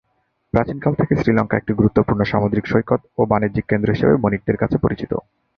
প্রাচীনকাল 0.53 0.93
থেকেই 0.95 1.19
শ্রীলঙ্কা 1.19 1.55
একটি 1.57 1.71
গুরুত্বপূর্ণ 1.73 2.21
সামুদ্রিক 2.23 2.65
সৈকত 2.67 3.01
ও 3.17 3.31
বাণিজ্যিক 3.31 3.65
কেন্দ্র 3.67 3.93
হিসেবে 3.93 4.13
বণিকদের 4.23 4.57
কাছে 4.57 4.77
পরিচিত। 4.77 5.11